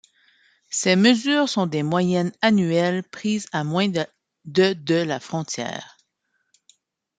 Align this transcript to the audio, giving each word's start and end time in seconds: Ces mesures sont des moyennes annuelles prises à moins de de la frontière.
Ces 0.71 0.95
mesures 0.95 1.47
sont 1.47 1.67
des 1.67 1.83
moyennes 1.83 2.31
annuelles 2.41 3.03
prises 3.03 3.45
à 3.51 3.63
moins 3.63 3.87
de 3.87 4.03
de 4.45 4.95
la 4.95 5.19
frontière. 5.19 5.95